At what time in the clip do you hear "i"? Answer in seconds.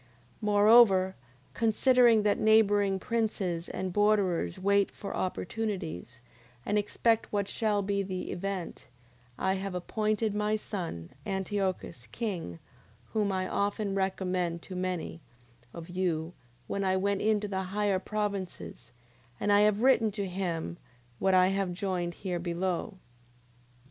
9.37-9.53, 13.31-13.47, 16.83-16.97, 19.51-19.59, 21.35-21.49